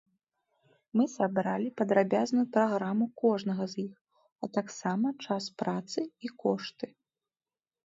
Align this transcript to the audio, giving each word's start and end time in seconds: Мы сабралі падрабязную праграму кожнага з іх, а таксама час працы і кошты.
Мы 0.99 1.03
сабралі 1.15 1.69
падрабязную 1.81 2.45
праграму 2.55 3.05
кожнага 3.25 3.63
з 3.75 3.81
іх, 3.85 3.93
а 4.43 4.51
таксама 4.61 5.07
час 5.27 5.43
працы 5.63 5.99
і 6.27 6.35
кошты. 6.43 6.87